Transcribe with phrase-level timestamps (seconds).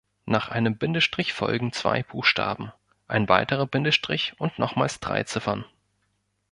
[0.25, 2.71] Nach einem Bindestrich folgen zwei Buchstaben,
[3.07, 5.63] ein weiterer Bindestrich und nochmals drei Ziffern.